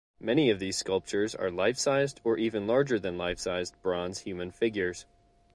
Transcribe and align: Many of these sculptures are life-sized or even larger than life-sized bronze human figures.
Many 0.19 0.49
of 0.49 0.57
these 0.57 0.77
sculptures 0.79 1.35
are 1.35 1.51
life-sized 1.51 2.21
or 2.23 2.35
even 2.35 2.65
larger 2.65 2.97
than 2.97 3.19
life-sized 3.19 3.79
bronze 3.83 4.21
human 4.21 4.49
figures. 4.49 5.05